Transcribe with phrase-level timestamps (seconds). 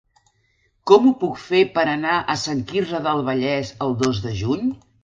[0.91, 4.71] Com ho puc fer per anar a Sant Quirze del Vallès el dos de juny?